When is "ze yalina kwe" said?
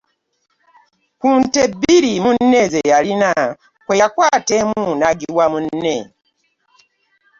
2.71-3.93